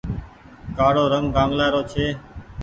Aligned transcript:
ڪآڙو 0.77 1.03
رنگ 1.13 1.25
ڪآنگلآ 1.35 1.67
رو 1.73 1.81
ڇي۔ 1.91 2.05